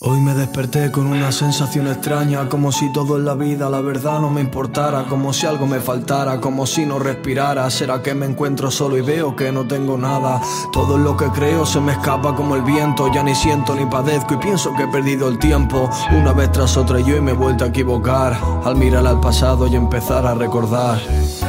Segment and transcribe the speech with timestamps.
[0.00, 4.20] Hoy me desperté con una sensación extraña, como si todo en la vida la verdad
[4.20, 7.68] no me importara, como si algo me faltara, como si no respirara.
[7.68, 10.40] ¿Será que me encuentro solo y veo que no tengo nada?
[10.72, 14.34] Todo lo que creo se me escapa como el viento, ya ni siento ni padezco
[14.34, 15.90] y pienso que he perdido el tiempo.
[16.12, 19.66] Una vez tras otra yo y me he vuelto a equivocar, al mirar al pasado
[19.66, 21.00] y empezar a recordar.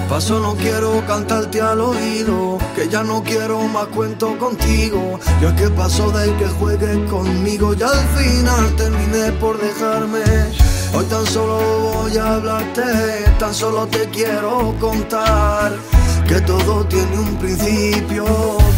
[0.09, 5.19] Paso no quiero cantarte al oído, que ya no quiero más cuento contigo.
[5.39, 10.23] Yo es que paso de que juegues conmigo y al final terminé por dejarme.
[10.95, 11.59] Hoy tan solo
[11.93, 12.81] voy a hablarte,
[13.37, 15.73] tan solo te quiero contar
[16.27, 18.25] que todo tiene un principio,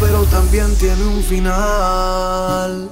[0.02, 2.90] pero también tiene un final.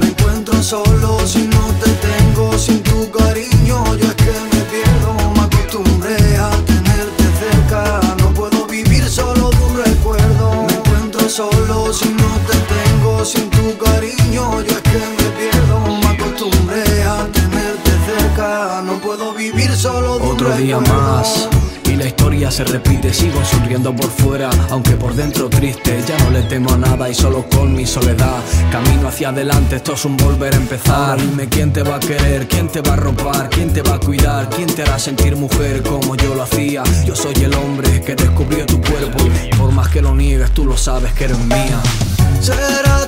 [0.00, 4.89] Me encuentro solo si no te tengo, sin tu cariño, yo es que me pierdo,
[20.60, 21.48] día más
[21.90, 26.30] y la historia se repite, sigo sonriendo por fuera, aunque por dentro triste, ya no
[26.30, 28.36] le temo a nada y solo con mi soledad
[28.70, 31.18] camino hacia adelante, esto es un volver a empezar.
[31.18, 33.98] Dime quién te va a querer, quién te va a ropar, quién te va a
[34.00, 36.82] cuidar, quién te hará sentir mujer como yo lo hacía.
[37.06, 39.18] Yo soy el hombre que descubrió tu cuerpo
[39.56, 41.80] por más que lo niegues, tú lo sabes que eres mía.
[42.40, 42.99] Será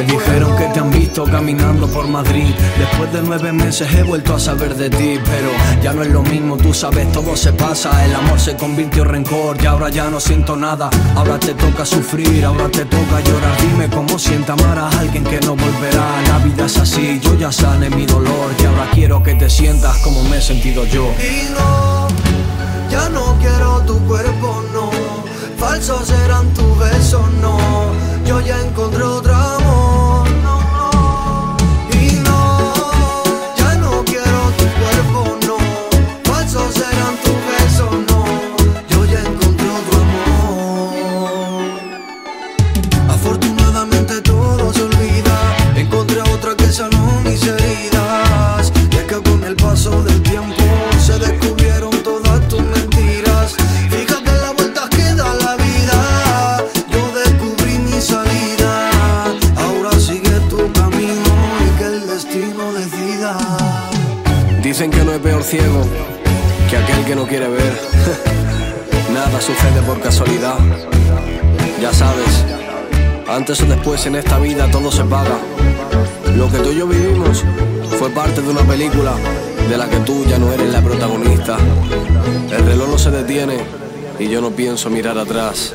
[0.00, 0.26] recuerdo.
[0.26, 2.54] dijeron que te han visto caminando por Madrid.
[2.78, 5.50] Después de nueve meses he vuelto a saber de ti, pero
[5.82, 8.04] ya no es lo mismo, tú sabes, todo se pasa.
[8.04, 10.90] El amor se convirtió en rencor y ahora ya no siento nada.
[11.14, 13.56] Ahora te toca sufrir, ahora te toca llorar.
[13.60, 16.22] Dime cómo sienta amar a alguien que no volverá.
[16.28, 19.98] La vida es así, yo ya sané mi dolor y ahora quiero que te sientas
[19.98, 21.12] como me he sentido yo.
[21.18, 22.08] Y no,
[22.90, 24.90] ya no quiero tu cuerpo, no.
[25.58, 27.79] Falsos serán tus besos, no.
[64.62, 65.82] Dicen que no es peor ciego
[66.68, 67.72] que aquel que no quiere ver.
[69.12, 70.58] Nada sucede por casualidad.
[71.80, 72.44] Ya sabes,
[73.28, 75.38] antes o después en esta vida todo se paga.
[76.36, 77.44] Lo que tú y yo vivimos
[77.98, 79.14] fue parte de una película
[79.68, 81.56] de la que tú ya no eres la protagonista.
[82.50, 83.58] El reloj no se detiene
[84.18, 85.74] y yo no pienso mirar atrás.